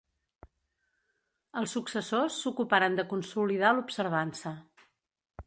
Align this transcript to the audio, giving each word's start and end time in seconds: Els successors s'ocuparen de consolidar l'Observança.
Els 1.61 1.75
successors 1.77 2.39
s'ocuparen 2.45 2.99
de 3.01 3.07
consolidar 3.13 3.75
l'Observança. 3.77 4.57